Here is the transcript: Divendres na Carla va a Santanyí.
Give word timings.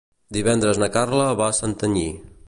Divendres 0.37 0.79
na 0.83 0.87
Carla 0.95 1.27
va 1.41 1.49
a 1.51 1.57
Santanyí. 1.61 2.07